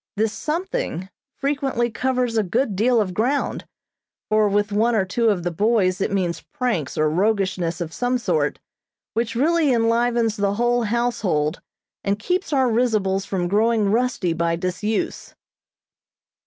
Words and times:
This 0.15 0.33
something 0.33 1.09
frequently 1.35 1.91
covers 1.91 2.35
a 2.35 2.41
good 2.41 2.75
deal 2.75 2.99
of 2.99 3.13
ground, 3.13 3.67
for 4.29 4.49
with 4.49 4.71
one 4.71 4.95
or 4.95 5.05
two 5.05 5.29
of 5.29 5.43
the 5.43 5.51
boys 5.51 6.01
it 6.01 6.11
means 6.11 6.41
pranks 6.41 6.97
or 6.97 7.07
roguishness 7.07 7.79
of 7.79 7.93
some 7.93 8.17
sort, 8.17 8.57
which 9.13 9.35
really 9.35 9.71
enlivens 9.71 10.37
the 10.37 10.55
whole 10.55 10.81
household 10.85 11.61
and 12.03 12.17
keeps 12.17 12.51
our 12.51 12.67
risibles 12.67 13.25
from 13.27 13.47
growing 13.47 13.91
rusty 13.91 14.33
by 14.33 14.55
disuse. 14.55 15.35